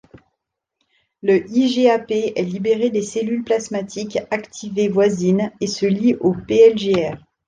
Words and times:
Le 1.21 1.47
IgAp 1.55 2.09
est 2.09 2.43
libéré 2.43 2.89
des 2.89 3.03
cellules 3.03 3.43
plasmatiques 3.43 4.17
activées 4.31 4.89
voisines 4.89 5.51
et 5.61 5.67
se 5.67 5.85
lie 5.85 6.15
au 6.15 6.33
pIgR. 6.33 7.17